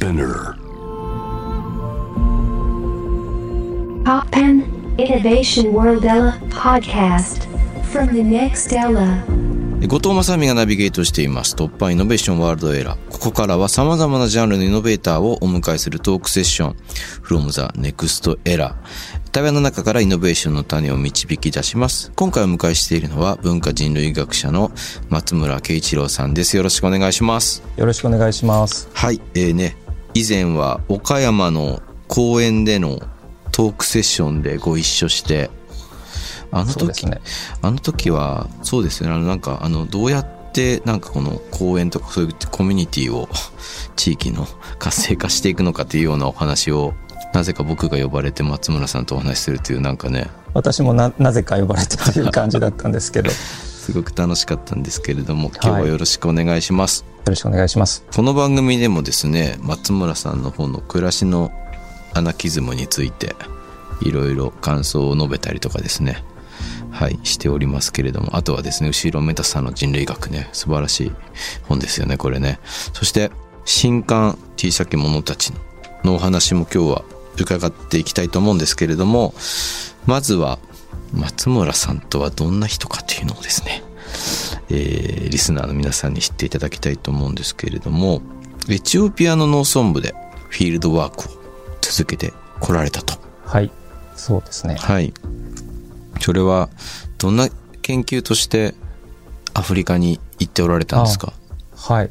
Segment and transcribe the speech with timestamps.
[0.00, 0.56] Spinner.
[4.02, 4.64] Poppen
[4.96, 7.46] Innovation World Ella podcast
[7.92, 9.22] from the next Ella.
[9.86, 13.10] 後藤正美がナビゲートしています突破イノベーションワールドエラー。
[13.10, 16.76] ここからは様々なジャンルのイノベーターをお迎えするトークセッション
[17.22, 18.76] from the next era。
[19.32, 22.10] 対話の中からイノベーションの種を導き出します。
[22.16, 24.72] 今回お迎えしているのは文化人類学者の
[25.10, 26.56] 松村慶一郎さんです。
[26.56, 27.62] よろしくお願いします。
[27.76, 28.88] よろしくお願いします。
[28.94, 29.76] はい、えーね、
[30.14, 32.98] 以前は岡山の公園での
[33.52, 35.50] トークセッションでご一緒して、
[36.50, 37.20] あの時、ね。
[37.62, 43.28] あの時は、そうですね、あのなんか、あの、どうやって、なんかこの公園とかそういうコミュニティを、
[43.96, 44.46] 地域の
[44.78, 46.94] 活性化していくのかっていうようなお話を、
[47.32, 53.36] なぜか僕が呼ばれて松村さんとお話しするという、なんかね、私もな なぜか呼ばれてという感じだったんですけど、よ
[53.90, 57.04] すごく楽しかったんですけれども、今日はよろしくお願いします。
[57.24, 58.04] ろしくお願いします。
[58.14, 61.50] この番組でもですね松村さんの方の暮らしの
[62.14, 63.34] アナキズムについて
[64.00, 66.22] いろいろ感想を述べたりとかですね
[66.92, 71.12] はいしておりますけれどもあとはですね後ろメタさんの人類学ね素晴らしい
[71.68, 72.60] 本ですよねこれね
[72.92, 73.30] そして
[73.64, 75.52] 新刊 T シャケ者たち
[76.04, 77.04] のお話も今日は
[77.40, 79.34] 伺っていきたいと思うんですけれども
[80.06, 80.58] まずは
[81.12, 83.82] 松村さんとはどんな人かというのをですね
[84.70, 88.22] えーリスナーの皆さんに知っていただきたいと思うんですけれども
[88.68, 90.14] エチオピアの農村部で
[90.48, 91.40] フィールドワークを
[91.80, 93.70] 続けてこられたとはい、
[94.14, 94.76] そうですね。
[94.76, 95.12] はい
[96.20, 96.68] それは
[97.18, 97.48] どんな
[97.82, 98.74] 研究として
[99.54, 101.32] アフリカに行っておられたんですか？
[101.74, 102.10] はい。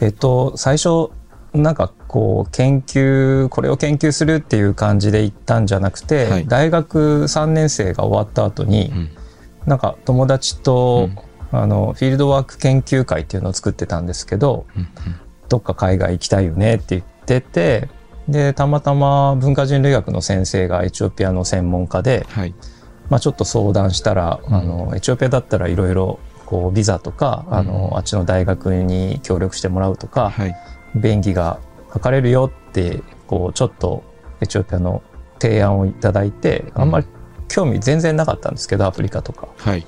[0.00, 1.08] えっと、最初、
[1.54, 6.46] なんかこう、研究、これを研究するっていう感じで行ったんじゃなくて、はい。
[6.46, 9.10] 大学3年生が終わった後に、ん。
[9.66, 11.10] なんか友達と、
[11.52, 14.88] あの、フィールドワーク研究会っていうのを作ってたんですけど、うん
[15.48, 17.88] どっか海外行きたいよねって言ってて、
[18.28, 22.54] で、たまたま文化人類学の先生がエチオピアの専門家で、はい。
[23.08, 30.56] まあ、ちょっと相談したら、あのエチオピアだったらいろいろこうビザとか、あのあっちの大学に協力してもらうとか、はい。
[30.96, 31.60] 便宜が
[31.98, 34.04] 図れるよってこうちょっと
[34.40, 35.02] エチオピアの
[35.38, 37.06] 提案をいただいてあんまり
[37.48, 39.48] 興味全然なかったんですけどアフリカとか。
[39.56, 39.86] はい。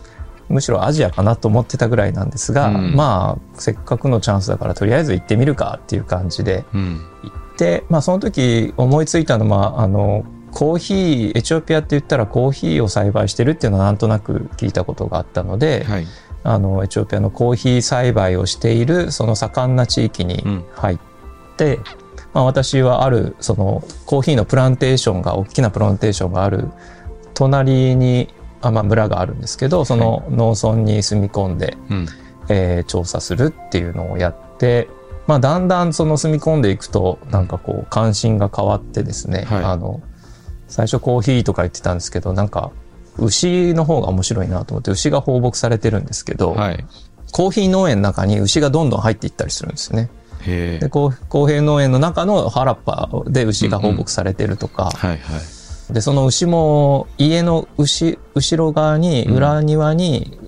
[0.49, 2.95] むしろアジアかなと思ってたぐらいなんですが、うん。
[2.95, 7.01] まあせっかくのチャンスだからとりあえず行ってみるかっていう感じでうん。
[7.23, 16.07] 行って、まあ、その時思いついたのはあのコーヒーエチオピアって言ったらコーヒーを栽培してるっていうのはなんとなく聞いたことがあったので、はい。
[16.45, 20.65] あのエチオピアのコーヒー栽培をしているその盛んな地域にうん。
[20.73, 21.08] 入って、
[22.35, 26.69] まあ、私はあるそのコーヒーのプランテーションが大きなプランテーションがある
[27.35, 32.07] 隣にあ、まあ、村があるんですけどその農村に住み込んで、うん。
[32.51, 34.89] えー調査するっていうのをやって、
[35.27, 39.65] まあ、だんだんその住み込んでいくとなんかこう関心が変わってですね、はい。
[39.65, 40.01] あの
[40.67, 42.73] 最初コーヒーとか言ってたんですけどなんか
[43.19, 46.85] 牛の方が面白いなと思って牛が放牧されてるんですけど、はい。
[47.33, 50.09] コーヒー農園の中に牛がどんどん入っていったりするんですよね。
[50.45, 55.19] でこう公平農園の中の原っぱで牛が放牧されてるとか、はいはい。
[55.93, 60.39] でその牛も家の牛後ろ側に裏庭に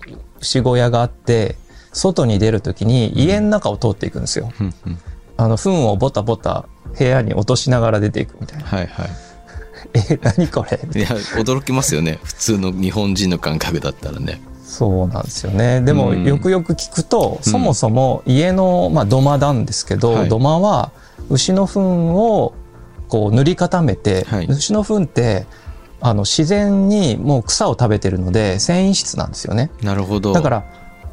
[0.41, 1.57] 牛小屋があって、
[1.93, 4.53] 外に出る時に家の中を通っていくんですよ。
[4.61, 4.99] うんうん
[5.37, 6.67] あの糞をボタボタ
[6.99, 8.65] 部屋に落としながら出ていくみたいな。
[8.67, 9.11] はいはい。
[9.95, 10.79] え、何これ？
[10.95, 11.09] いや
[11.39, 12.19] 驚きますよね。
[12.23, 15.81] 普通の日本人の感覚だったらねそうなんですよね。
[15.81, 16.25] でも、うん。
[16.25, 20.29] よくよく聞くと、そもそも家の、まあ、土間なんですけど、はい。
[20.29, 20.93] 土間は
[21.29, 22.55] 牛の糞を
[23.09, 24.47] こう塗り固めて、はい。
[24.47, 25.47] 牛の糞って
[26.01, 29.73] あの自然にもう草を食べてるので繊維質なんですよね。
[29.83, 30.33] なるほど。
[30.33, 30.65] だから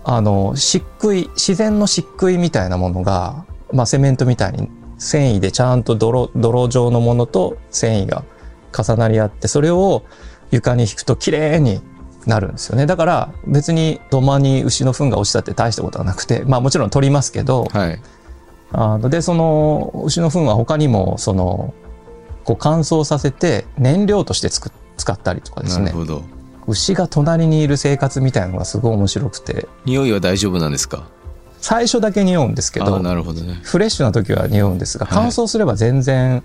[0.04, 4.70] あの漆喰自然の漆喰みたいなものが、まあ、セメントみたいに
[5.00, 8.24] 繊維でちゃんと泥泥状のものと繊維が
[8.72, 10.04] 重なり合ってそれを
[10.52, 11.82] 床に引くと綺麗に
[12.28, 12.86] なるんですよね。
[12.86, 18.00] だから別に土間に牛の糞が落ちたって大したことはなくてまあもちろん取りますけど、はい。
[18.74, 21.74] あのでその牛の糞は他にもその
[22.44, 25.86] こう乾燥させて燃料としてつく使ったりとかですね。
[25.86, 26.24] なるほど。
[26.68, 29.68] 牛が隣にいる生活みたいなのがすごい面白くて。
[29.86, 31.08] 匂いは大丈夫なんですか？
[31.62, 33.60] 最初だけ匂うんですけあどなるほどね。
[33.64, 35.16] フレッシュな時は匂うんですがはい。
[35.16, 36.44] 乾燥すれば全然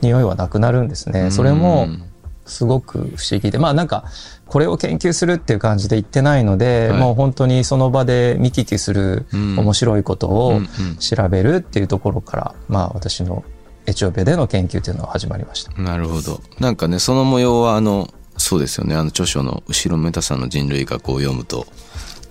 [0.00, 2.02] 匂いはなくなるんですね、それもうん
[2.44, 4.04] すごく不思議でまあなんか
[4.46, 7.00] これを研究するっていう感じで言ってないので、はい。
[7.00, 9.58] もう本当にその場で見聞きするうん。
[9.58, 10.96] 面白いことうんをうん。
[10.98, 13.44] 調べるっていうところから、まあ私の
[13.86, 15.72] エチオピアでの研究というのは始まりました。
[15.80, 16.40] なるほど。
[16.60, 18.94] なんかねその模様はあのそうですよね。
[18.94, 21.66] あの著書の「後ろめたさんの人類学」を読むと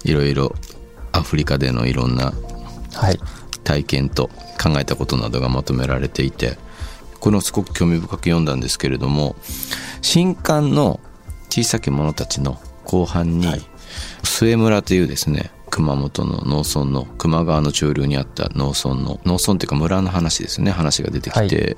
[0.03, 0.53] いろいろ
[1.13, 2.33] アフリカでのいろんな
[2.93, 3.19] はい。
[3.63, 4.27] 体験と
[4.61, 6.57] 考えたことなどがまとめられていて
[7.21, 9.37] これをすごく興味深く読んだんですけれども
[10.01, 10.99] 新刊の
[11.49, 13.61] 「小さき者たち」の後半に、はい。
[14.23, 21.75] 末村というですね熊本の農村の球磨川の中流にあった農村の農村っていうか村の話ですね話が出てきて、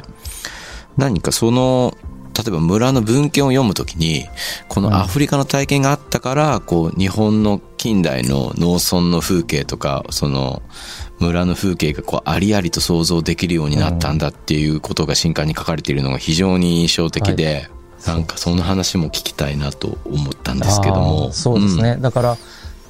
[0.97, 1.97] 何かその
[2.33, 4.25] 例えば村の文献を読むときに
[4.67, 10.61] このアフリカの体験があったから、こう日本の近代の農村の風景とかその
[11.19, 17.69] 村の風景がこうありありと想像できるようになったんだっていうことが新刊に書かれているのが非常に印象的で、
[18.07, 22.37] なんかその話も聞きたいなと思ったんですけどあもーそうですね、だから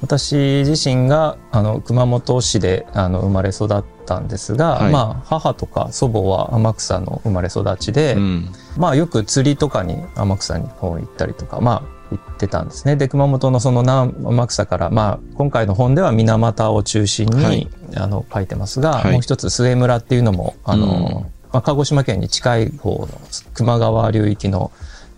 [0.04, 4.92] 私自身があの熊本市であの生まれ育ったんですが、はい。
[4.92, 8.52] まあ母とか祖母は天草の生まれ育ちで、うん。
[8.76, 12.96] まあよく釣りとかに天草に行ったりとかまあ行ってたんですね。
[12.96, 17.70] で熊本のその南天草からまあ今回の本では水俣を中心に、はい。
[17.96, 19.12] あの書いてますが、はい。
[19.12, 21.48] もう一つ末村っていうのもあの、うん。
[21.50, 23.08] まあ、鹿児島県に近い方の
[23.56, 24.70] 球磨川流域の、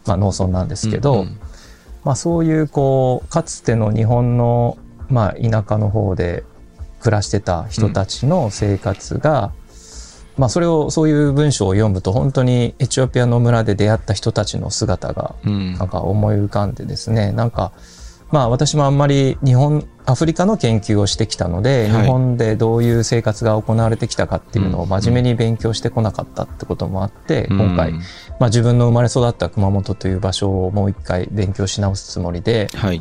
[0.07, 1.41] まあ、農村なんですけど、うん
[2.07, 4.79] まあ、そういうこうかつての日本の、
[5.11, 6.45] まあ、田舎の方で
[7.01, 9.53] 暮らしてた人たちの生活が、
[10.39, 15.75] まあ、それをそういう文章を読むと本当にエチオピアの村で出会った人たちの姿がうん。
[15.75, 17.73] なんか思い浮かんでですねなんか
[18.31, 22.03] まあ私もあんまり日本アフリカの研究をしてきたので、はい。
[22.03, 28.03] 日本でどういう生活が行われてきたかっていうのを真面目に勉強してこなかったってこともあって、今回うんま
[28.41, 33.01] あ、自分の生まれ育った熊本という場所をもう一回勉強し直すつもりで、はい、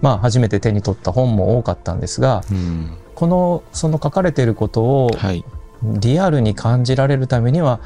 [0.00, 2.96] まあ、初めて手に取った本も多かったんですがうん。
[3.14, 5.44] このその書かれていることをはい。
[5.82, 7.80] リアルに感じられるためには、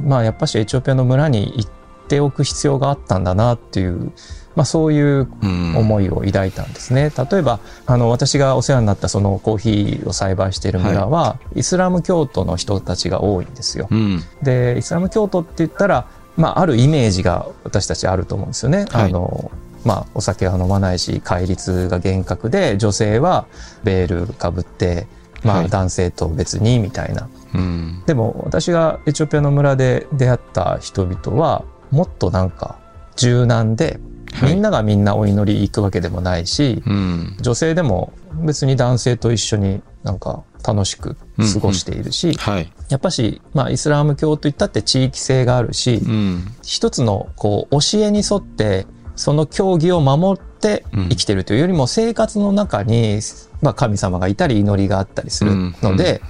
[0.00, 1.70] まあ、やっぱしエチオピアの村に行っ
[2.06, 4.12] ておく必要があったんだなっていう、
[4.54, 7.12] まあ、そういううん思いを抱いたんですね。
[7.30, 13.88] 例えばあの私がお世話になったそのコーヒーを栽培している村は、イスラム教徒の人たちが多いんですよ。
[13.90, 16.06] うんでイスラム教徒って言ったら、
[16.36, 18.86] まあ、あるイメージが私たちあると思うんですよね。
[18.90, 19.50] はいあの
[19.84, 23.46] まあ、お酒は飲まないし戒律が厳格で女性は
[23.84, 25.06] ベールかぶって、
[25.44, 27.28] まあ、はい男性と別にみたいな。
[27.54, 32.78] うんでも私がエチオピアの村で出会った人々はもっとなんか
[33.16, 34.00] 柔軟で
[34.36, 34.52] はい。
[34.52, 37.36] みんながみんなお祈り行くわけでもないし、うん。
[37.40, 38.12] 女性でも
[38.44, 42.70] 別に男性と一緒になんか楽しく過ごしているし、はい。
[42.88, 46.44] やっぱし、まあ、イスラム教といったって地域性があるし、うん。
[46.62, 53.20] 一つのこう教えに沿ってその教義を守って生きてるというよりも生活の中に、
[53.62, 56.20] まあ、神様がいたり祈りがあったりするので、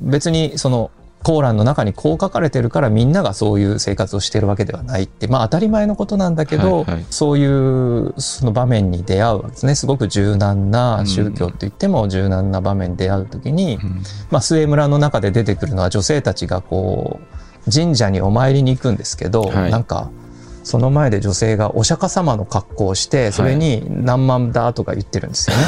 [0.00, 0.10] うん。
[0.10, 0.90] 別にその
[1.26, 7.06] コーランの中にこう書かれてるからみんながそういう生活をしてるわけではないってまあ当たり前のことなんだけど、はいはい。
[7.10, 9.74] そういうその場面に出会うわけですね。
[9.74, 14.02] すごく柔軟な宗教って言っても柔軟な場面に出会う時に、うん。
[14.30, 17.18] まあ、末村の中で出てくるのは女性たちがこ
[17.66, 19.72] う神社にお参りに行くんですけど、はい。
[19.72, 20.12] なんか
[20.66, 25.62] その前で女性がお釈迦様の格好をしてそれに何万だとか言ってるんですよね。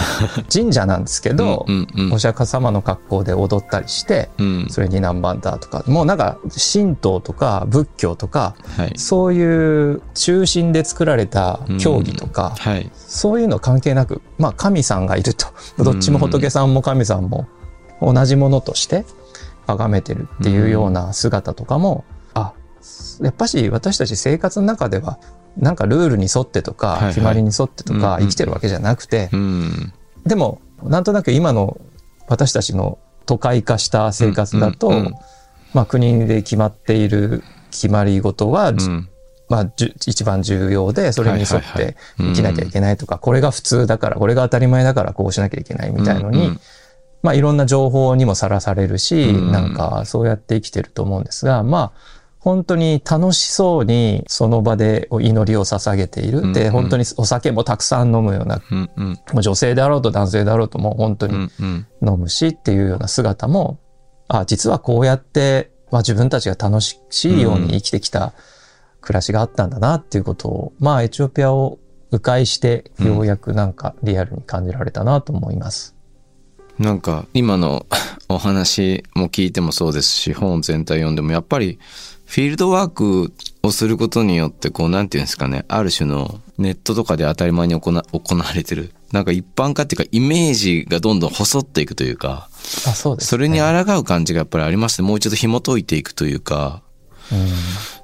[0.53, 4.67] 神社なんですけど、うんうんお釈迦様の格好で踊ったりしてうん。
[4.71, 6.39] それに何番だとかもうなんか
[6.73, 8.93] 神道とか仏教とかはい。
[8.97, 12.91] そういう中心で作られた教義とか、はい。
[12.97, 15.47] そういうの関係なく、まあ神さんがいると。
[15.79, 17.47] どっちも仏さんも神さんも
[18.03, 19.05] 同じものとして
[19.69, 22.18] 崇めてるっていうような姿とかも、あ、
[23.21, 25.19] やっぱし私たち生活の中では、
[25.57, 29.93] なんかルールに沿ってとか、決まりに沿ってとか生きてるわけじゃなくて、うん。
[30.25, 31.81] でも、なんとなく今の
[32.29, 34.91] 私たちの都会化した生活だと、
[35.75, 39.09] まあ国で決まっている決まり事は、うん。
[39.49, 39.73] まあ、
[40.07, 46.59] 一番重要で、それに沿って生きなきゃいけないとか、これが普通だから、これが当たり前だからこうしなきゃいけないみたいのに、
[47.23, 49.51] まあいろんな情報にもさらされるし、うん。
[49.51, 56.53] なんかそうやって生きてると思うんですが、まあ本当に楽しそうにその場でお祈りを捧げている。
[56.53, 61.51] で、本当にお酒もたくさん飲むような、うんうんもう女性であろうと男性であろうともう本当うに
[62.01, 63.81] 飲むしっていうような姿も、
[64.29, 68.33] あ、実はこうやって、まあ自分たちが楽しいように生きてきた
[69.01, 71.79] 暮らしがあったんだなっていうことを、まあエチオピアを
[72.11, 75.95] 迂回してようやくなんかリアルに感じられたなと思います。
[76.79, 77.87] なんか今の
[78.29, 81.81] お話も聞いてもそうですし本全体読んでもやっぱり
[82.29, 83.33] フィールドワーク
[83.63, 88.05] をすることによってこうなんていうんですかねある種のネットとかで当たり前に行わ
[88.55, 92.51] れてるなんか一般化っていうかイメージがどんどん細っていくというか
[92.87, 93.29] あ、そうです、ね。
[93.29, 96.83] それに抗う感じがやっぱりありますねもう一度紐解いていくというか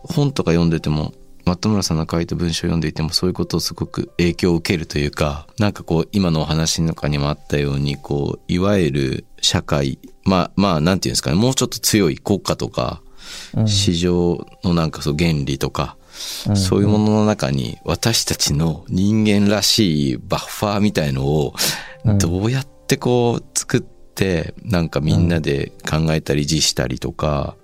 [0.02, 1.12] 本とか読んでても
[1.44, 13.13] 松村さんが書いた文章を読んでいてもそういうことをすごく影響を受けるというかなんかこう今のお話の中にもあったようにこういわゆる社会、まあまあなんていうんですかね、もうちょっと強い国家とか、うん
[13.66, 15.96] 市場のなんかそう原理とか、
[16.48, 16.56] うん。
[16.56, 21.54] そういうものの中に私たちの人間らしいバッファーみたいのを
[22.04, 22.18] うん。
[22.18, 27.56] どうやってこう作ってなんかみんなで考えたり維持したりとか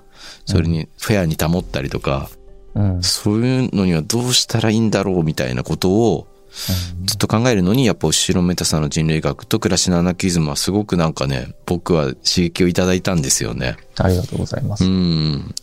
[0.47, 2.29] それにフェアに保ったりとか
[2.75, 3.03] うん。
[3.03, 6.27] そういうのにはどうしたらいいんだろうみたいなことを
[7.05, 13.77] ずっと考えるのにやっぱ後ろめたさの人類学と暮らしのアナキズムはすごくなんかね僕は刺激をいただいたんですよね。
[13.97, 14.85] ありがとうございます。
[14.85, 15.55] うん。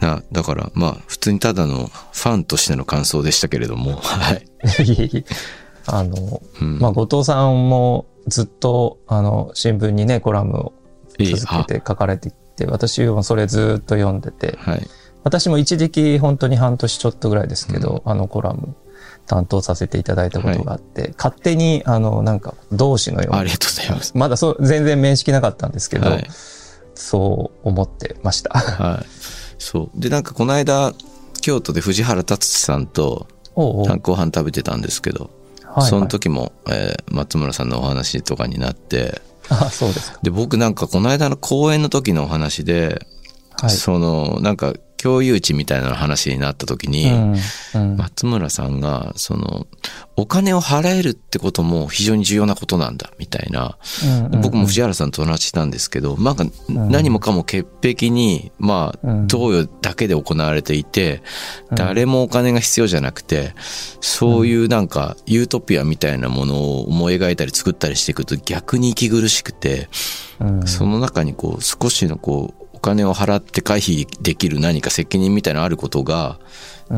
[0.00, 4.46] な、だから、まあ、普通にただのファンとしての感想でしたけれども、 はい。
[5.86, 10.72] あの、うんまあ、後藤さんもずっと、あの、新聞にね、コラムを
[11.18, 14.88] 続けて書かれていて、私もそれずっと読んでて、あはい。
[15.24, 18.76] 私も一時期本当に半年ちょっとぐらいですけど、あのコラム
[19.26, 24.12] 担当させていただいたことがあって、勝手に、あの、なんか、同志のようにあり、がとうございます。
[24.14, 26.26] まだそう、全然面識なかったんですけど、はい。
[26.94, 28.58] そう思ってました。
[28.58, 29.06] はい。
[29.58, 30.00] そう。
[30.00, 30.92] で、なんかこの間、
[31.40, 33.26] 京都で藤原達志さんと
[33.86, 35.38] 単行飯食べてたんですけど、はいはい
[35.82, 40.18] その時も、えー松村さんのお話とかになって、あ、そうですか。
[40.22, 43.06] で、僕なんかこの間の講演の時のお話で、
[43.60, 43.70] はい。
[43.70, 47.36] その、なんか共有値みたいな話になった時に、うん
[47.74, 47.96] うん。
[47.96, 49.66] 松村さんが、その、
[50.16, 53.78] お金を払えるってことも非常に重要なことなんだ、みたいな。
[54.04, 59.28] うんうん僕も藤原さんと同じしたんですけど、なんか何もかも潔癖に、まあ、うん。
[59.28, 61.22] 贈与だけで行われていて、
[61.70, 61.76] うん。
[61.76, 63.54] 誰もお金が必要じゃなくて、
[64.00, 69.88] そういうなんかユートピアみたいなものを思い描いたり作ったりしていくと逆に息苦しくて、
[70.40, 70.66] うん。
[70.66, 76.38] その中にこう少しのこう、お金を払って回避できる何か責任みたいなのあることが、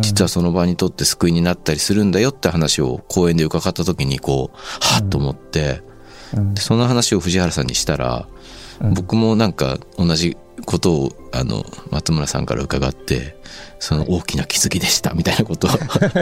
[0.03, 5.81] 実はその場にとって救いになったりするんだよって話を講演で伺った時にこう、はっと思って、
[6.57, 8.29] その話を藤原さんにしたら、
[8.93, 13.37] 僕もなんか同じことをあの松村さんから伺って
[13.79, 15.71] その大きな気づきでしたみたいなことを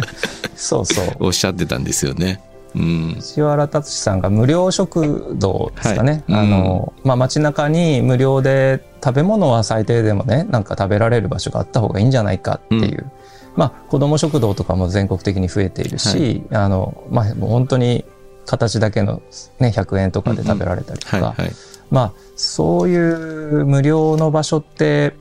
[0.54, 1.16] そうそう。
[1.26, 2.40] おっしゃってたんですよね。
[2.74, 6.24] うん、藤原達志さんが無料食堂ですかね。
[6.28, 13.10] はいあの、まあ、街中に無料で食べ物は最低でもね、なんか食べられる場所があった方がいいんじゃないかっていう。
[13.56, 18.04] まあ、子供食堂とかも全国的に増えているし、あの、まあ、もう本当に
[18.46, 19.20] 形だけの
[19.58, 21.52] ね、100円とかで食べられたりとか、はいはい。
[21.90, 25.14] まあ、そういう無料の場所って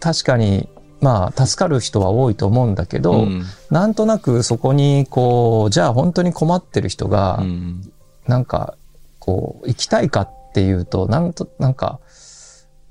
[0.00, 0.68] 確かに、
[1.04, 3.44] まあ、助かる人は多いと思うんだけど、うん。
[3.70, 7.92] なんとなくそこに、こう、じゃあ本当に困ってる人が、うん。
[8.26, 8.78] なんか、
[9.18, 12.00] こう、行きたいかっていうと、なんと、なんか、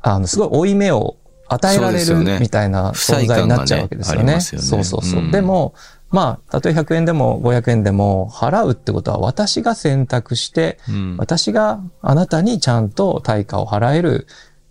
[0.04, 1.18] あの、すごい負い目を
[1.48, 4.40] 与えられるみたいな存在になっちゃうわけですよね。
[4.42, 5.22] そうそうそう。
[5.22, 5.32] うん。
[5.32, 5.74] でも、
[6.12, 11.18] まあ、たとえ100円でも500円でも払うってことは私が選択して、うん。
[11.18, 14.28] 私があなたにちゃんと対価を払える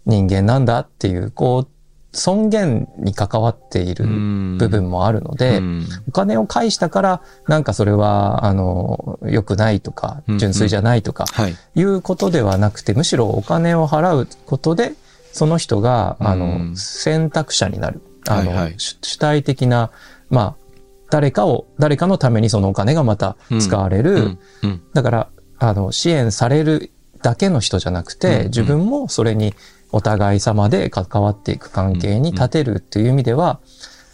[0.07, 1.72] 人間なんだっていう、こう、
[2.13, 4.59] 尊厳に関わっているうん。
[4.59, 5.87] 部分もあるので、うん。
[6.09, 11.57] お金を返したから、なんかそれは、あの、良くないとかうん、純粋じゃないとか、はい。
[11.75, 14.93] いうことではなくて、むしろお金を払うことで、
[15.33, 18.03] その人が、あうの、ん選択者になる。
[18.29, 19.91] あの、主主体的な、
[20.29, 20.55] まあ、
[21.11, 24.39] 誰かを、誰かのためにそのお金がまた使われる。
[24.93, 25.29] だから、
[25.59, 26.91] あの、支援される
[27.23, 28.47] だけの人じゃなくて、うん。
[28.49, 29.55] 自分もそれに
[29.93, 33.61] お互い様で関わっていく関係に立てるっていう意味では、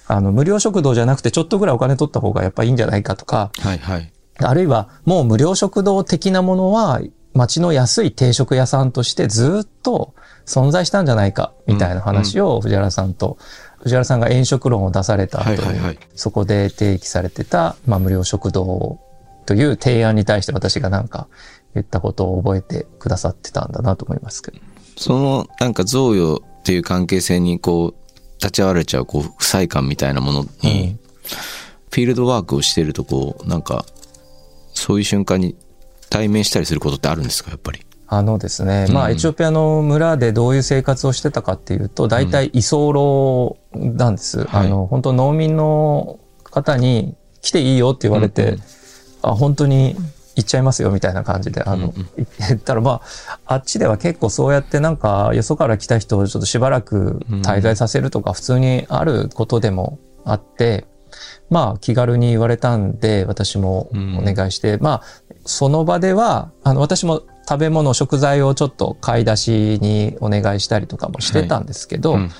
[0.06, 4.12] あの、無料食堂じゃなくてちょっとぐらいお金取った方がやっぱいいんじゃないかとか、はいはい。
[4.40, 7.00] あるいはもう無料食堂的なものは
[7.34, 10.14] 街の安い定食屋さんとしてずっと
[10.46, 13.38] 存在したんじゃないかみたいな話を藤原さんと、
[13.80, 18.98] 藤原さんが飲食論を出された後に、そこで提起されてた、まあ、無料食堂
[19.46, 21.28] という提案に対して私がなんか
[21.74, 24.58] 言ったことを覚えてくださってたんだなと思いますけど。
[24.98, 30.98] そのなんか贈与っていう関係性にこう立ち会われちゃうこう不快感みたいなものに、うん。
[31.90, 33.86] フィールドワークをしてるとこうなんか
[34.74, 35.56] そういう瞬間に
[36.10, 37.80] 対面したりすることってあるんですかやっぱり？
[38.10, 44.44] あのですね、まあ、うんエチオピアの村でどういう生活をしてたかっていうと、大体居候なんです。
[44.46, 44.66] はい。
[44.66, 48.60] あの、本当農民の方に来ていいよって言われて、うんうん。
[49.22, 49.94] あ、本当に
[50.38, 52.26] 行っちゃいますよみたいな感じで、あの、うんうん。
[52.48, 53.02] 言ったら、ま
[53.44, 60.86] あ、あっちでは結構そうやってなんか、よそから来た人をちょっとしばらく滞在させるとか普通にあることでもあって、
[61.50, 65.02] まあ、気軽に言われたんで、私もお願いして、まあ、
[65.44, 72.30] その場では、あの、私も食べ物、食材をちょっと買い出しにお願いしたりとかもしてたんですけど、うん。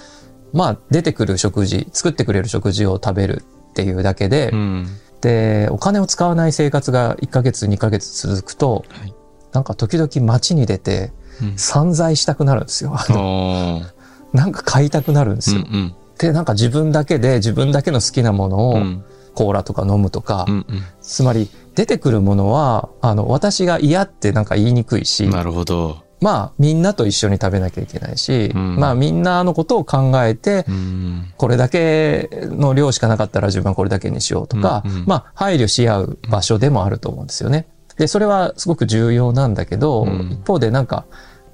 [0.52, 4.88] まあ、出てくる食事、作ってくれる食事を食べるっていうだけで、うん
[5.20, 9.14] で、お金を使わない生活が1ヶ月、2ヶ月続くと、はい
[9.50, 11.10] なんか時々街に出て、
[11.42, 12.92] うん散財したくなるんですよ。
[12.94, 13.92] あのあ
[14.36, 15.62] なんか買いたくなるんですよ。
[15.62, 25.98] ーうんで、なんか自分だけで自分だけの好きなものを、うんコーラとか飲むとか、うんうんつまり出てくるものは、あの、私が嫌ってなんか言いにくいし、なるほど。
[26.20, 28.76] まあみんなと一緒に食べなきゃいけないし、うん。
[28.76, 31.32] まあみんなのことを考えて、うん。
[31.36, 35.04] これだけの量しかなかったら自分はこれだけにしようとか、うんうん。
[35.06, 37.66] まあ配慮し合う場所でもあると思うんですよね。
[37.96, 40.30] で、それはすごく重要なんだけど、うん。
[40.32, 41.04] 一方でなんか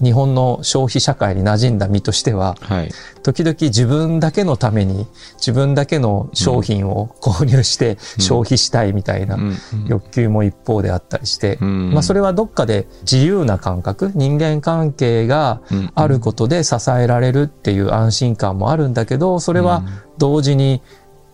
[0.05, 2.91] 日本の消費社会に馴染んだ身としては、はい。
[3.23, 5.07] 時々自分だけのために
[5.39, 9.39] 自分だけの商品を購入して消費したいみたいな
[9.87, 11.93] 欲求も一方であったりして、うん。
[11.93, 15.91] まあそれはどっかで自由な感覚、人間関係がうん。
[15.95, 19.83] あることで支えられるっていう安心感もあるんだけど、それは
[20.19, 20.83] 同時に、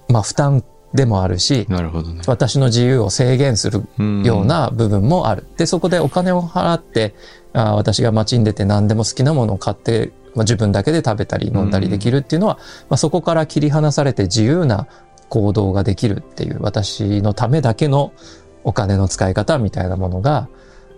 [0.09, 0.63] まあ負担
[0.93, 2.23] でもあるし、なるほどね。
[2.27, 5.47] 私の自由を制限するうんような部分もある。
[5.57, 7.15] で、そこでお金を払って、
[7.53, 14.87] あ私が街に出て何でも好きなものを買って、まあ、自分だけで食べたり飲んだりできるっていうのは、まあ、そこから切り離されて自由な
[15.29, 18.13] 行動ができるっていう私のためだけの
[18.65, 20.49] お金の使い方みたいなものが、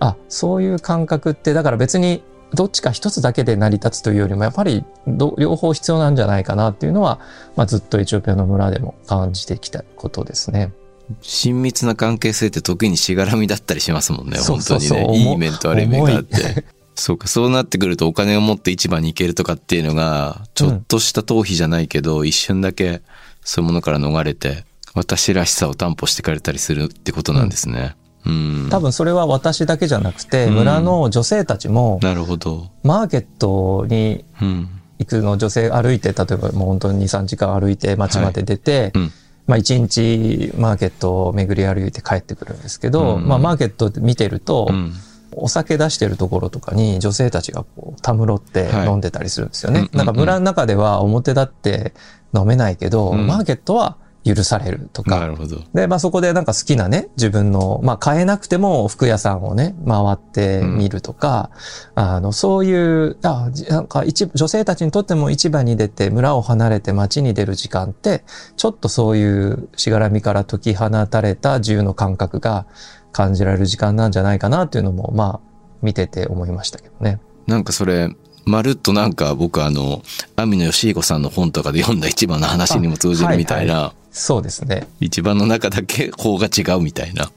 [0.01, 2.23] あ、そういう感覚って、だから別に
[2.55, 7.21] どっちか一つだけで成り立つというよりも、やっぱり両方必要なんじゃないかなっていうのは、
[7.57, 10.73] まあ、ずっとエチオピアの村でも感じてきたことですね。
[11.21, 14.39] 親密な関係性って時にしがらみだったりしますもんね。
[14.39, 15.07] 本当にね。
[15.17, 16.65] いい面と悪い面があっ重て。
[16.95, 23.03] そうか、そうなってくるとお金を持って市場に行けるとかっていうのが、ちょっとした逃避じゃないけど、一瞬だけ
[23.43, 24.65] そういうものから逃れて、
[24.95, 27.97] 私らしさを担保してくれたりするってことなんですね。
[28.27, 28.69] うん。
[28.71, 32.71] 多分それは私だけじゃなくて、うん村の女性たちも、なるほど。
[32.83, 34.69] マーケットにうん。
[34.99, 39.13] 行くの女性歩いて、例えばもう本当に2、3時間歩いて街まで出て、うん。
[39.47, 44.93] まあ1日マーケットを巡り歩いて帰ってくるんですけど、うんまあマーケットで見てると、うん。
[45.35, 49.81] お酒出してるところとかに女性たちがこうたむろってはい飲んでたりするんですよね。
[49.81, 51.95] うんうんうんなんか村の中では表だって
[52.35, 55.59] 飲めないけど、うんマーケットは許されるとか、なるほど。
[55.75, 61.51] で、まあそこでなんか好きなね、自分の、まあ買えなくても服屋さんをね、回ってみるとか、
[61.95, 68.25] あの、そういう、あ、じなんか一女性たちにとっても市場に出て村を離れて街に出る時間って、
[68.57, 72.67] ちょっとそういうしがらみから解き放たれた自由の感覚が
[73.11, 77.21] 感じられる時間なんじゃないかなっていうのも、まあ見てて思いましたけどね。
[77.47, 78.09] なんかそれ、
[78.45, 80.03] まるっとなんか僕あの、
[80.37, 84.87] 網野義彦さんの本とかで読んだ一番の話にも通じるみたいな、そうですね。
[85.01, 87.31] 一番の中だけ法が違うみたいな。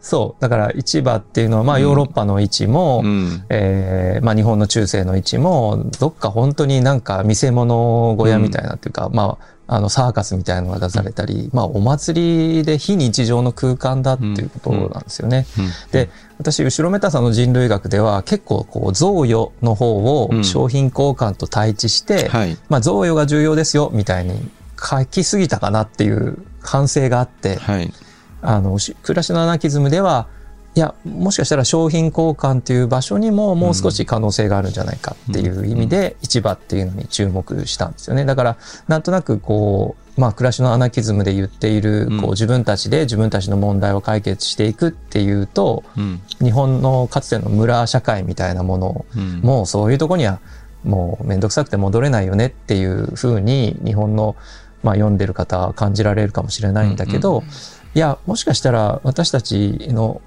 [0.00, 0.42] そう。
[0.42, 3.44] だから市場っていうのは、まあうんヨーロッパの位置も、うん。
[3.48, 15.46] えーまあ日本の中世の位置も、どっか本当になんか見せ物小屋みたいなっていうか、まあ、あのサーカスみたいなのが出されたり、まあお祭りで非日常の空間だっていうことなんですよね。
[15.58, 22.58] うんで、私、後ろめたさんの人類学では結構こう贈与の方をうん商品交換と対峙して、はい。
[22.68, 24.34] まあ贈与が重要ですよみたいに
[24.84, 27.92] 書きすぎたかなっていう反省があって、はい。
[28.42, 30.28] あの、し暮らしのアナキズムでは、
[30.76, 38.24] いや、もしかしたら商品交換っていう場所にももう少し可能性があるんじゃないかっていう意味で、市場っていうのに注目したんですよね。
[38.24, 38.56] だから、
[38.88, 46.20] なんとなくこう、まあ、暮らしのアナキズムで言っている、うんこう、自分たちで自分たちの問題を解決していくっていうと、うん。
[46.40, 49.40] 日本のかつての村社会みたいなものを、うん。
[49.40, 50.40] もうそういうとこには
[50.84, 54.36] もうめんどくさくて戻れないよねっていうふうに日本の、
[54.84, 57.44] まあ、読んでる方は感じられるかもしれないんだけど、うん
[57.94, 60.20] いやもしかしたら私たちの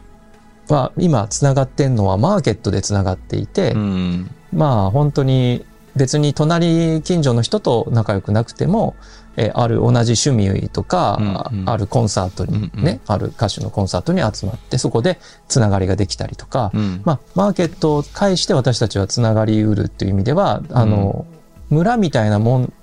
[0.69, 4.29] は今つながってんのはマーケットでつながっていて、うん。
[4.53, 5.65] まあ本当に
[5.95, 8.95] 別に隣近所の人と仲良くなくても、
[9.35, 11.17] えーある同じ趣味とか、
[11.51, 17.01] うんうんあるコンサートにね、うんうんある歌手のコンサートに集まってそこでつながりができたりとか、うん。
[17.03, 21.25] まあ、マーケットを介して私たちはつながりうるっていう意味では、あの、
[21.69, 22.73] 村みたいなもん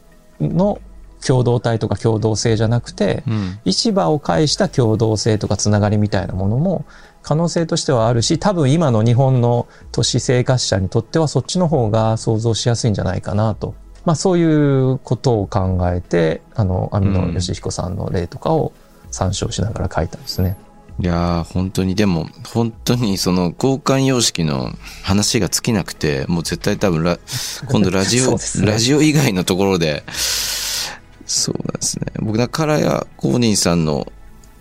[0.41, 0.79] の
[1.27, 3.59] 共同体とか共同性じゃなくて、うん。
[3.73, 6.85] 市場を介した共同性とかつながりみたいなものも
[7.23, 13.75] 可能性としてはあるし、多分今の日本の都市生活者にとってはそっちの方が想像しやすいんじゃないかなと。
[14.05, 18.73] まあそういうことを考えて、あの、網野義彦さんの例とかを
[19.11, 20.57] 参照しながら書いたんですね。
[21.01, 24.71] いやー、本当に、でも、本当にその交換様式の
[25.03, 27.19] 話が尽きなくて、もう絶対多分ラ、
[27.69, 30.05] 今度ラジオ、ねラジオ以外のところで、
[31.27, 32.07] そうなんですね。
[32.21, 34.13] 僕、だからや公認さんの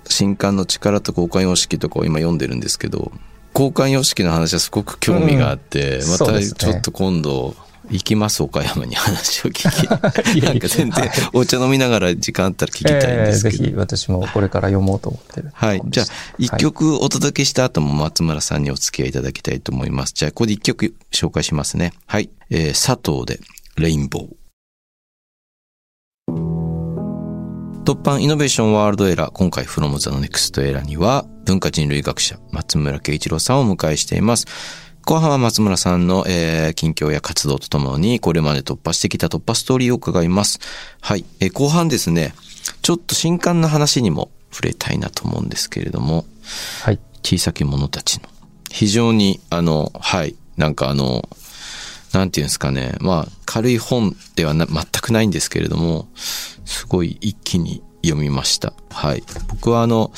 [0.08, 3.12] 新刊の力と交換様式とかを今読んでるんですけど、
[3.54, 7.56] 交換様式の話はすごく興味があって、うんまたちょっと今度、
[7.89, 9.88] 行きます岡山に話を聞き
[10.41, 15.49] なんか全然お茶飲みながら時間あったら聞きたいんえーぜですけど、ひ私もこれから読もうと思ってる。
[15.54, 15.82] はい。
[15.86, 16.06] じゃあ、
[16.38, 20.13] 一はい曲お届けした後も松村さんにお付き合いいただきたいと思います。
[20.15, 21.91] じゃあ、ここで一曲紹介しますね。
[22.06, 22.30] はい。
[22.49, 23.41] えー佐藤で、
[23.76, 24.42] レインボー。
[27.83, 34.47] 突版イノベーションワールドエラー、今回 From the Next Era には、文化人類学者、松村慶一郎さんをお迎えしています。
[35.03, 40.61] 後半は松村さんの、えー近況や活動とともに、これまで突破してきた突破ストーリーを伺います。
[41.01, 41.25] はい。
[41.41, 42.33] えー後半ですね、
[42.81, 46.25] ちょっと新刊の話にも触れたいなと思うんですけれども、
[46.83, 46.99] はい。
[47.21, 48.29] 小さき者たちの。
[48.71, 51.27] 非常に、あの、はい、なんかあの、
[52.13, 58.73] なんていうんですかね、まあ、軽い本ではな全くないんですけれども、すごい一気に読みました。
[58.91, 59.23] はい。
[59.49, 60.12] 僕はあの、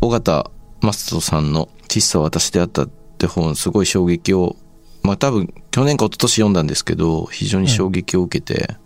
[0.00, 0.50] 尾形
[0.82, 4.56] 正人さんの喫茶は私であったって本、すごい衝撃を、
[5.02, 8.76] まあ多分、去年か一昨年読んだんですけど、非常に衝撃を受けて、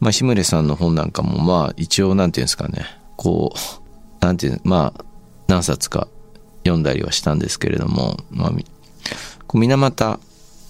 [0.00, 2.84] まあ、石村さんの本なんかも、まあ、一応、なんていうんですかね、
[3.16, 5.04] こう、なんていう、まあ、
[5.48, 6.08] 何冊か
[6.64, 8.64] 読んだりはしたんですけれども、まあ、み
[9.46, 10.20] こう水俣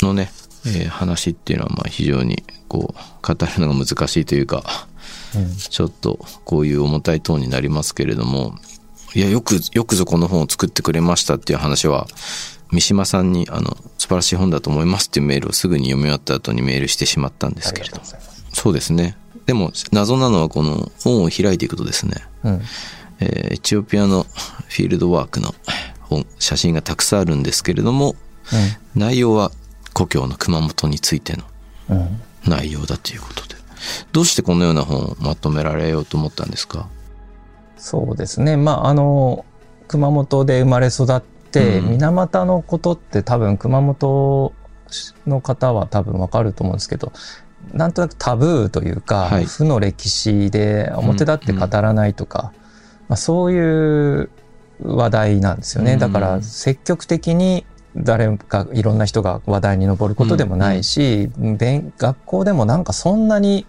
[0.02, 0.30] のね、
[0.66, 4.64] えー話っていうのは、まあ、非常に、こう、語るのが難しいというか、
[5.34, 8.54] うんちょっと、こういう重たいトーンになりますけれども、
[9.14, 12.06] いや、よく、よくぞこの本を作ってくれましたっていう話は、
[12.70, 18.00] 三島さんに、あの、素晴らしい本だと思いますっていうメールをすぐに読み終わった後にメールしてしまったんですけれど。
[18.52, 19.16] そうですね。
[19.46, 22.62] でも、謎なのはこの本を開いていくとですね、うん。
[23.20, 24.24] えーエチオピアの
[24.68, 25.54] フィールドワークの
[26.02, 28.14] 本、写真がたくさんあるんですけれども、
[28.94, 29.50] 内容は
[29.98, 31.42] 故郷の熊本についての
[31.90, 31.96] うん。
[31.96, 32.20] うん。
[32.46, 33.56] 内容だということで。
[34.12, 36.88] どうしてこのような本をまとめられようと思ったんですか？
[37.76, 38.56] そうですね。
[38.56, 39.44] まあ、あの、
[39.88, 44.52] 熊本で生まれ育って、うん水俣のことって多分熊本
[45.26, 47.12] の方は多分わかると思うんですけど、
[47.72, 52.52] なんとなくタブーというか、はい負の歴史で表立って語らないとか、
[53.08, 54.30] まあ、そういう
[54.82, 55.94] 話題なんですよね。
[55.94, 57.64] うんだから積極的に
[57.96, 63.66] 誰かいろんな人が話題に上ることでもないし、勉学校でもなんかそんなに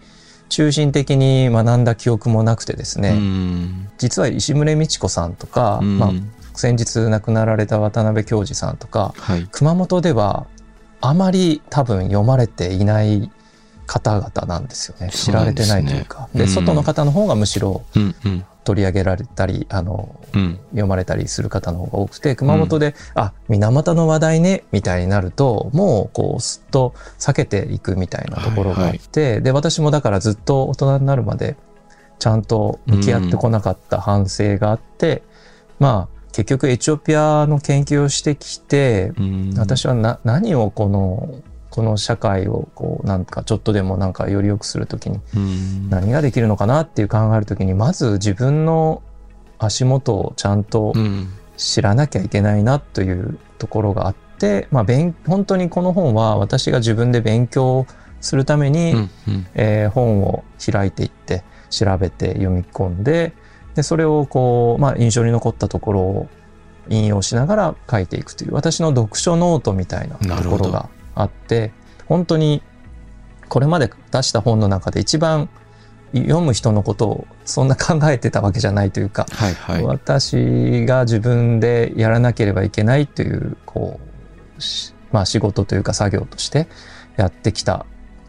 [0.49, 3.89] 中心的に学んだ記憶もなくてですね、うん。
[3.97, 6.11] 実は石牟美智子さんとか、うんまあ、
[6.53, 9.47] 先日亡くなられた渡辺教授さんとかはい。
[9.51, 10.47] 熊本では
[11.01, 13.31] あまり多分読まれていない
[13.85, 18.45] 方々なんですよね知られてないというかで、ねうん外の方の方がむしろうんうん。
[18.69, 20.59] 取り上げられたりあのうん。
[20.69, 31.55] 読まれたりする方の方が多くて熊本で「あ水俣の話題ね」みたいになるともうこうすっと避けていくみたいなところがあって、で私もだからずっと大人になるまで
[32.19, 35.23] ちゃんと向き合ってこなかった反省があって、
[35.79, 39.53] まあ結局エチオピアの研究をしてきてうん。
[39.57, 41.41] 私はな何をこの
[41.79, 45.89] この社会をこうなんかちょっとでもなんかより良くするときにうん。
[45.89, 49.01] 何ができるのかなっていう考えるときにまず自分の
[49.59, 51.29] 足元をちゃんとうん。
[51.55, 57.85] 知らなきゃいけないなというところがあって、まあ、勉本当にこの本は私が自分で勉強
[58.19, 59.09] するために、うん。
[59.29, 59.47] うん。
[59.55, 63.31] えー本を開いていって調べて読み込んで
[63.75, 66.29] でそれをこう、まあ、印象に残ったところを
[66.89, 70.89] 引用しながら書いていくという私の読書ノートみたいなところが
[71.19, 71.73] あって
[72.07, 72.63] 本当に
[73.49, 75.49] これまで出した本の中で一番
[76.13, 79.83] 読む人のことをそんな考えてたわけじゃないというか、はいはい。
[79.83, 83.99] 私が自分でやらなければいけないというこ
[84.57, 86.67] うしまあ仕事というか作業として
[87.17, 87.85] やってきたっ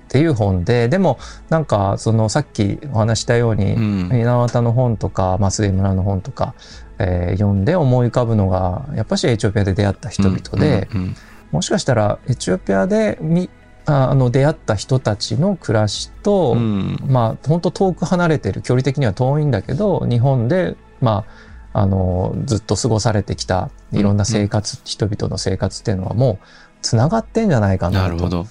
[0.08, 4.08] ていう本ででもなんかそのさっきお話したように、うん。
[4.10, 6.54] 水俣の本とか増江村の本とか、
[6.98, 11.16] えー読んで思い浮かぶのがやっぱしエチオピアで出会った人々で、うんうん
[11.52, 13.50] もしかしたらエチオピアでみ
[13.86, 16.98] ああの出会った人たちの暮らしと、うん。
[17.06, 21.24] まあ本当遠く離れてる距離的には遠いんだけど日本でま
[21.72, 26.46] ああのずっと過ごされてきたいろんな生活、人々の生活っていうのはもう
[26.82, 28.46] つながってんじゃないかなとなるほど。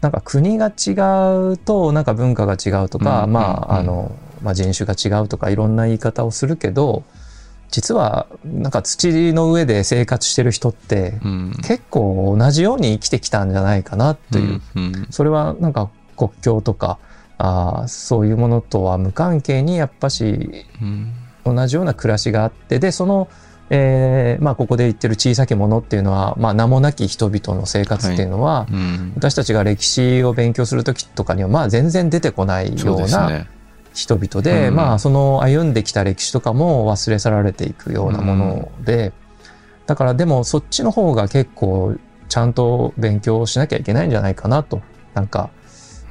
[0.00, 0.92] なんか国が違
[1.52, 7.04] うとなんか文化が違うとか、うんまあうんあの、まあ、人種が違うとかいろんな言い方をするけど
[7.70, 11.52] 実はなんか土の上で生活してる人ってうん。
[11.62, 14.82] 結構同じように生きてきたんじゃないかなといううん。
[14.82, 16.98] うんそれはなんか国境とか
[17.38, 21.12] あーそういうものとは無関係にやっぱしうん。
[21.44, 23.28] 同じような暮らしがあってでその、
[23.70, 29.12] えーまあ、ここで言ってる小さきものっていうのは、まあ、名もなき人々の生活っていうのは、うん。
[29.16, 33.46] 私たちが歴史を勉強する時とかにはまあ全然出てこないような。
[33.94, 34.74] 人々でうん。
[34.74, 39.12] まあその歩んできた歴史とかも忘れ去られていくようなもので、
[39.86, 41.96] だからでもそっちの方が結構
[42.28, 44.80] ちゃんと勉強しなきゃいけないんじゃないかなと。
[45.14, 45.50] なんか、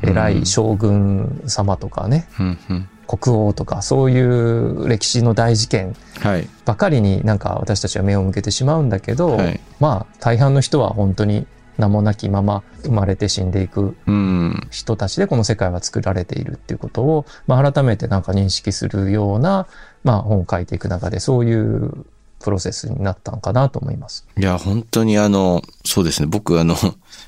[0.01, 2.89] 偉い将軍様とかね、うんうん。
[3.07, 6.47] 国王とか、そういう歴史の大事件はい。
[6.65, 9.59] ばかりになんか私たちは目を向けてしまうんだけど、はい。
[9.79, 11.47] まあ大半の人は本当に
[11.79, 19.65] 名もなきまま生まれて死んでいくうん人たちでこの世界は作られているっていうことを、まあ、改めてなんか認識するような、
[20.03, 22.05] まあ、本を書いていく中でそういう
[22.39, 24.25] プロセスになったのかなと思います。
[24.37, 26.27] いや、本当にあの、そうですね。
[26.27, 26.75] 僕、あの、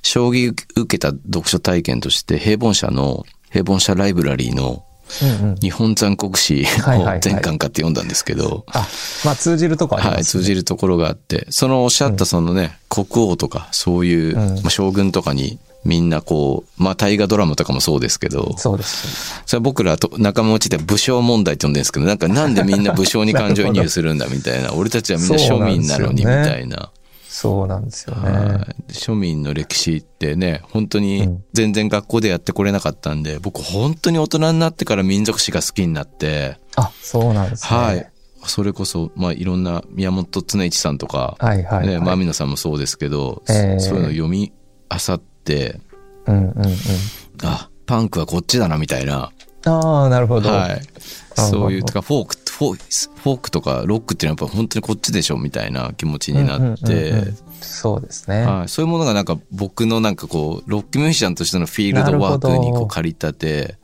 [0.01, 4.85] 将棋受けた読書体験として、平凡社の、平凡社ライブラリーの
[5.23, 7.19] うんうん、日本残酷史をはいはいはい。
[7.21, 8.87] 全巻買って読んだんですけど、あ
[9.25, 10.15] まあ通じるとこあります、ね。
[10.15, 14.55] はい、通じるところがあって、そのおっしゃったそのね、国王とか、そういう、うん。
[14.61, 19.41] まあ、将軍とかに、みんなこう、まあ大河ドラマとかもそうですけど、そうです。
[19.45, 26.91] それは僕らと仲間内で武将問題って呼んでるんですけど、なんかなんでみんな武将に感情移入するんだみたいな、 俺たちはみんな庶民なのにみたいな。
[27.33, 28.29] そうなんですよね。
[28.29, 37.77] はい庶民の歴史ってね、本当にうん全然学校でやってこれなかったんで、僕本当に大人になってから民族史が好きになって、あそうなんですね。
[37.77, 38.11] はい。
[38.43, 41.87] それこそ、まあいろんな宮本常一さんとか、はいはい、はい。
[41.87, 44.51] ね、まみのさんもそうですけど、ええそういうの読み
[44.89, 45.79] 漁って、
[46.25, 46.75] うんうんうん。
[47.43, 49.31] あ、パンクはこっちだなみたいな、
[49.65, 50.49] ああ、なるほど。
[50.49, 50.81] はい。
[51.37, 58.45] あそういう、あとかフォーク、フォーフォークとかロックっていうのはやっぱ本当にこっちでしょみたいな気持ちになっうんうんうんてうん、そうですね。
[58.45, 63.77] はい、そういうものがなんか僕のなんかこう、ロックミュージシャンとしてのフィールドワークにこうなるほど借り立て、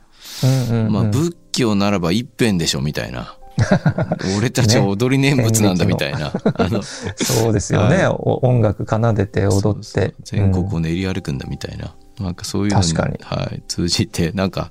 [0.44, 3.34] うんうんうんまあ仏教ならば一辺でしょみたいな。
[4.38, 6.32] 俺たちは踊り念仏なんだみたいな。
[6.54, 6.80] あの、
[7.18, 8.06] そうですよね。
[8.06, 10.14] 音楽奏でて踊って。
[10.22, 11.92] 全国うんを練り歩くんだみたいな。
[12.20, 14.70] なんかそういうのにはい、通じて、なんか、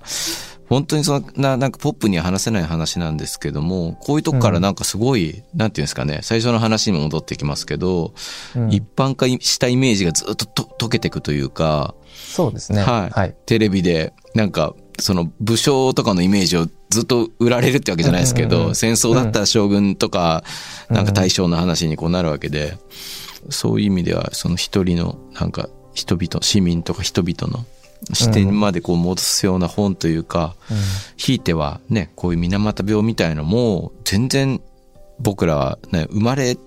[0.70, 8.14] 本当にそのな、なんかポップには話せない話なんですけども、こういうとこからなんかすごい、なんていうんですかね、最初の話にも戻ってきますけど、
[8.56, 8.72] うん。
[8.72, 12.82] 一般化したイメージがずっとと溶けていくというか、そうですね。
[12.82, 13.10] はい。
[13.10, 13.36] はい。
[13.46, 20.44] テレビでなんかその武将とかのイメージをずっと売られるってわけじゃないですけど、うんうんうん戦争だったら将軍とか、
[20.90, 22.78] なんか大将の話にこうなるわけで、
[23.50, 27.66] そういう意味ではその一人のなんか人々市民とか人々の
[28.14, 30.56] 視点までこう戻すような本というか、
[31.18, 34.62] ひいてはねこういう水俣病みたいのも全然
[35.20, 36.58] 僕らはね生まれ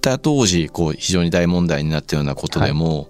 [0.00, 3.08] た当時こう非常に大問題になったようなことでも、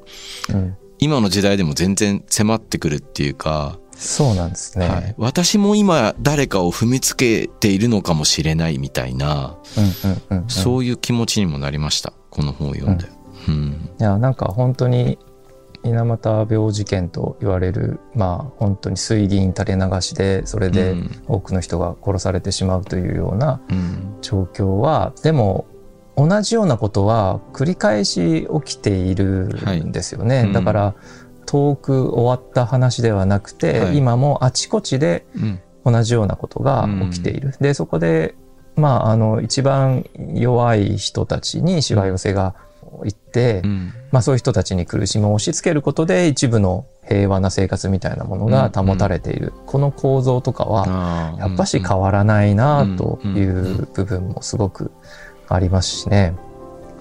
[0.49, 4.89] うんうん今の時代でも全然迫ってくるっていうか、そうなんですね。
[4.89, 10.49] はい、私も今誰かを踏みつけているのかもしれないみたいな、うんうんうんうん。
[10.49, 13.07] そういう気持ちにもなりましたこの本を読んで。
[13.49, 13.91] うん。
[14.01, 15.19] いやなんか本当に
[15.85, 21.23] 水俣病事件と言われるまあ本当に水銀垂れ流しでそれでうん。
[21.27, 24.17] 多くの人が殺されてしまうというようなうん。
[24.21, 25.67] 状況はでも
[26.17, 29.49] 同じようなことは繰り返し起きている
[29.85, 30.53] んですよね、はいうん。
[30.53, 30.95] だから
[31.47, 33.97] 遠く終わった話ではなくて、はい。
[33.97, 35.61] 今もあちこちでうん。
[35.85, 37.55] 同じようなことが起きている。
[37.61, 38.37] でそこで
[38.77, 42.55] まああの一番弱い人たちにしわ寄せが
[43.05, 49.53] いって、うんまあそういう人たちに苦しみを押し付けることで一部の平和な生活みたいなものが保たれている。
[49.67, 54.91] この構造とかはやっぱし変わらないなという部分もすごく
[55.49, 56.35] ありますしね。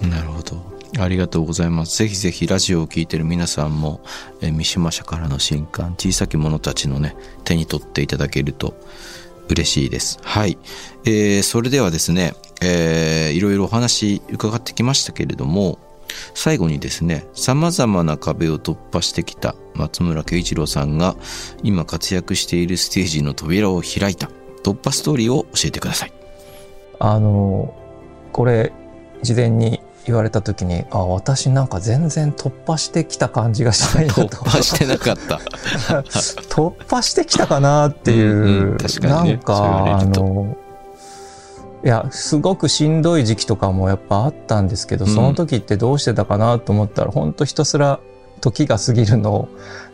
[0.01, 0.71] うんなるほど。
[0.99, 1.97] ありがとうございます。
[1.97, 4.01] ぜひぜひラジオを聞いてる皆さんも、
[4.41, 8.73] えー三島社からの新刊、小さき者たちのね、手に取っていただけると
[9.51, 10.19] 嬉しいです。
[10.23, 10.57] はい。
[11.05, 15.79] えーそれではですね、えーいろいろお話伺ってきましたけれども、
[16.33, 21.15] 最後にですね、様々な壁を突破してきた松村慶一郎さんが
[21.63, 24.29] 今活躍しているステージの扉を開いた
[24.63, 26.13] 突破ストーリーを教えてください。
[26.99, 27.73] あの、
[28.31, 28.71] これ
[29.21, 34.23] 事前に言われた時に、あ、私なんか全然突破してきた感じがしないなと。
[34.23, 35.35] 突破してなかった。
[36.49, 40.57] 突破してきたかなっていう、うんうん確かにねなんかあの
[41.83, 47.99] いやすごくしんどい時期とかもやっぱあったんですけど、うんその時ってどうしてたかなと思ったら本当ひたすら
[48.39, 49.49] 時が過ぎるのを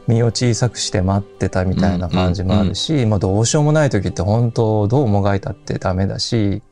[0.08, 6.64] 身を小さくして待ってたみたいな感じもあるし、まあ、どうしようもない時って本当どうもがいたってダメだし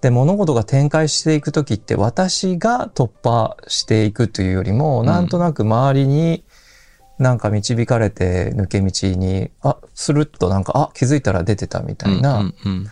[0.00, 6.44] で物事が展開していく時って私が突破していくというよりも、うんなんとなく周りに
[7.18, 12.38] なんか導かれて抜け道に、あ、スルッとなんか、あ、気づいたら出てたみたいな。
[12.38, 12.86] うんうん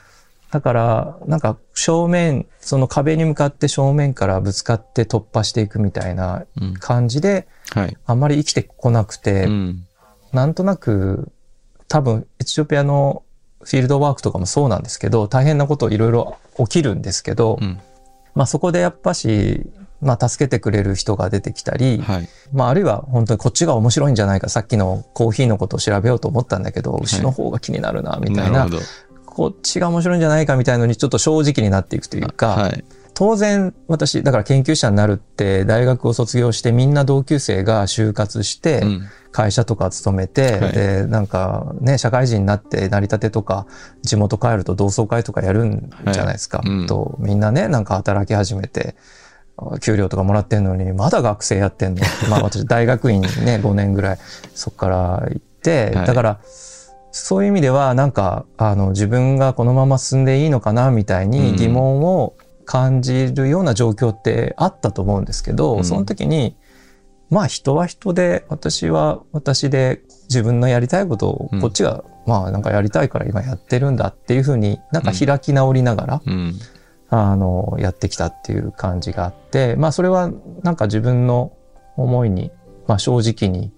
[0.51, 7.95] だから、なんか正面、その壁に向かって正面からぶつかって突破していくみたいなうん感じで、はい。
[8.07, 9.87] あんまり生きてこなくて、うん
[10.33, 11.31] なんとなく、
[11.87, 13.25] 多分、エチオピアの
[13.69, 17.79] フィールドワークとかもそうなんですけど、大変なこといろいろ起きるんですけど、うん
[18.35, 19.69] まあそこでやっぱし、
[20.01, 22.29] まあ、助けてくれる人が出てきたり、はい。
[22.53, 28.83] まあ、あるいは本当にこっちが面白いんじゃないか、さっきのコーヒーのことを調べようと思ったんだけど、牛の方が気になるな、みたいな、るほど。
[29.27, 32.85] こっちが面白いんじゃないかみたいのにちょっと正直になっていくというか、はい。
[33.19, 39.09] 当然私、だから研究者になるって大学を卒業してみんな同級生が就活して、うん。
[39.31, 43.67] 会社とか勤めて、はいで、なんかね、社会人になって成り立てとか、
[44.03, 46.59] 地元帰ると同窓会とかやるんじゃないですか。
[46.59, 48.95] はいうんと、みんなね、なんか働き始めて、
[49.83, 52.03] 給料とかもらってんのに、まだ学生やってんの？
[52.31, 53.29] まあ私、大学院ね、
[53.63, 54.19] 5年ぐらい、
[54.55, 54.97] そこから
[55.29, 56.39] 行って、はいだから、
[57.11, 62.35] そういう意味では、なんか、あの、自分がこのまま進んでいいのかな、みたいに疑問を
[62.69, 65.85] 感じるような状況ってあったと思うんですけど、うん。
[65.87, 66.55] その時に、
[67.31, 71.61] まあ人は人で、私は私で自分のやりたいことをうん。
[71.63, 76.55] こっちが、まあなんかやりたいから今やってるんだっていうふうになんか開き直りながら、うん。
[77.09, 80.31] あの、やってきたっていう感じがあって、まあそれは
[80.63, 81.53] なんか自分の
[81.97, 82.51] 思いに、
[82.87, 83.73] まあ正直に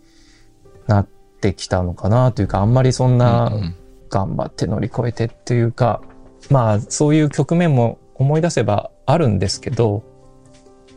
[0.88, 1.09] なっ
[1.40, 3.76] てきたのかなというか、あんまりそんなうん。
[4.11, 6.03] 頑張って乗り越えてっていうか、
[6.50, 10.05] まあそういう局面も思い出せばあるんですけど、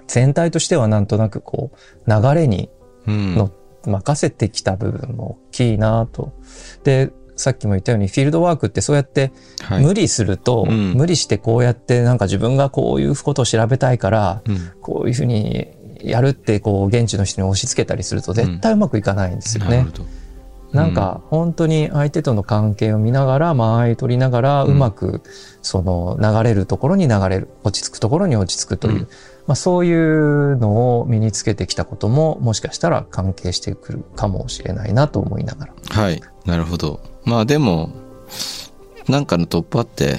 [0.08, 2.70] 全体としてはなんとなくこう流れに
[3.08, 3.36] うん。
[3.36, 3.52] の
[3.86, 6.32] 任せてきた部分も大きいなと。
[6.86, 9.84] で、さっきも言ったようにフィールドワークってそうやってはい。
[9.84, 14.72] 無理すると、うん無理してこうやってなんか自分がこういうことを調べたいから、うん。
[14.82, 15.68] こういうふうに
[16.02, 19.78] やるってこう現地の人に押し付けたりすると絶対うまくいかないんですよね。
[19.78, 20.06] なるほど。
[20.74, 25.22] なんか本当に相手との関係を見ながら間合い取りながらうまく
[25.62, 29.08] その流れるところに流れる落ち着くところに落ち着くという、うん
[29.46, 35.74] まあ、そういうのを身につけてきたことももしかしたら関係してくるかもしれないなと思いながら。
[35.90, 36.22] はい。
[36.46, 37.02] なるほど。
[37.26, 37.92] まあでも、
[39.08, 40.18] なんかの突破って、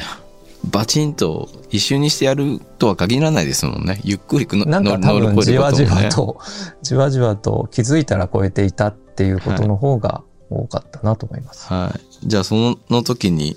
[0.70, 4.00] バチンと一瞬にしてやるとは限らないですもんね。
[4.04, 6.38] ゆっくりくのなんか多分じわじわと、
[6.82, 11.66] じわじわと気づいたら超えていたっていうことの方が多かったなと思います。
[11.72, 12.28] はい。
[12.28, 13.56] じゃあそのの時に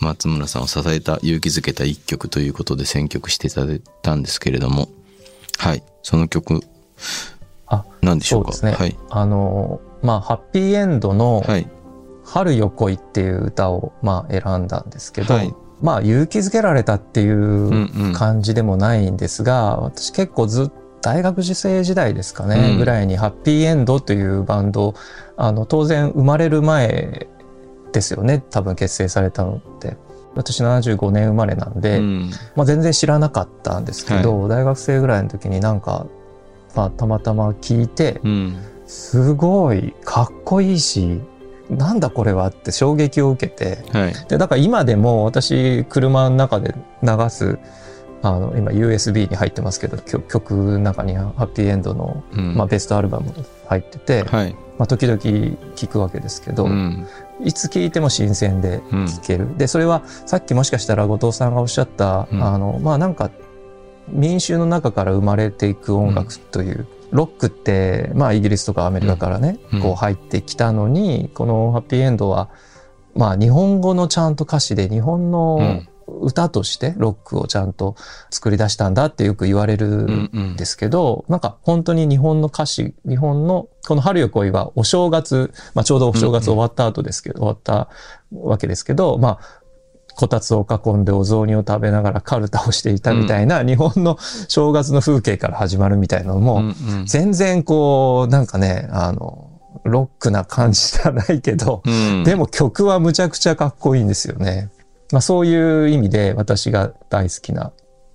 [0.00, 4.88] 松村さんを支えた勇気づけた一曲ということで選曲していただいたんですけれども、
[5.58, 5.82] はい。
[6.02, 6.60] その曲、
[7.66, 8.52] あ、何でしょか？
[8.52, 8.86] そううですね。
[8.86, 8.98] はい。
[9.10, 11.66] あの、まあ、ハッピーエンドのはい。
[12.26, 18.12] 春よ来いっていう歌をまあ選んだんですけど、はいまあ勇気づけられたっていううんうん。
[18.14, 20.70] 感じでもないんですが、私結構ずっ
[21.02, 24.94] 大学生時代ですかね、うんぐらいにハッピーエンドというバンド
[25.36, 27.28] あの当然生まれる前
[27.92, 29.96] ですよね多分結成されたのって
[30.34, 36.06] 私75年生まれなんで、うんまあ、全然知らなかったんですけど、大学生ぐらいの時になんか、
[36.74, 38.56] まあ、たまたま聞いてうん。
[38.86, 41.20] すごいかっこいいし
[41.70, 44.14] なんだこれはって衝撃を受けてはい。
[44.28, 47.58] でだから今でも私車の中で流す
[48.22, 52.54] あの今 USB に入ってますけど曲曲の中にハッピーエンドの、うん。
[52.56, 53.32] まあ、ベストアルバム
[53.68, 54.56] 入ってて、はい。
[54.78, 57.06] まあ、時々聞くわけですけど、うん。
[57.42, 59.04] いつ聞いても新鮮でうん。
[59.04, 59.56] 聞ける。
[59.56, 63.30] でそれはさっきもしかしたら後藤さんがおっしゃった、うんあのまあなんか
[64.08, 72.48] 民衆の中から生まれていく音楽という、ロックって、まあ、イギリスとかアメリカからね、うんこう入ってきたのにこの「ハッピーエンドは」
[73.14, 77.96] まあ日本語のちゃんと歌詞で日本のうん歌としてロックをちゃんと
[78.30, 80.42] 作り出したんだってよく言われるうんうん。
[80.52, 87.88] んですけど、なんか本当に日本の歌詞日本のこの「春よ来い」はお正月、まあ、ちょうどお正月終わった後ですけど、終わった
[88.32, 89.38] わけですけどまあ
[90.16, 96.70] こたつを囲んでお雑煮を食べながらカルタをしていたみたいな、日本の正月の風景から始まるみたいなのも、うんう
[97.02, 97.06] ん。
[97.06, 99.50] 全然こうなんかねあの
[99.82, 102.22] ロックな感じじゃないけど、うん。
[102.22, 104.70] でも曲はむちゃくちゃかっこいいんですよね。
[105.12, 107.72] まあそういう意味で私が大好きな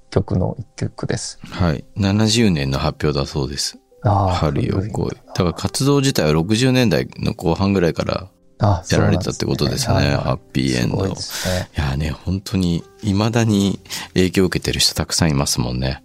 [0.09, 1.39] 曲の一曲です。
[1.43, 1.85] はい。
[1.97, 3.77] 70年の発表だそうです。
[4.03, 5.09] ああ春よ来い。
[5.27, 9.95] だから活動自体は60年代の後半ぐらいからあやられたってことですね。
[9.95, 11.05] はいはいハッピーエンド。
[11.07, 11.89] いすごい。
[11.89, 13.79] やね、本当に、未だに
[14.13, 16.03] 影響を受けてる人たくさんいますもんね。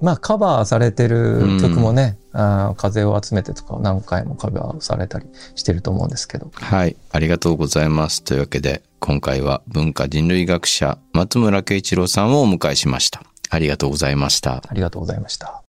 [0.00, 6.50] まあカバーされてる曲もね、あ風を集めてとか何回も壁バーされたりしてると思うんですけど。
[6.52, 6.96] はい。
[7.10, 8.22] ありがとうございます。
[8.22, 13.22] というわけで今回は文化人類学者松村圭一郎さんをお迎えしました。
[13.50, 14.62] ありがとうございました。
[14.68, 15.62] ありがとうございました。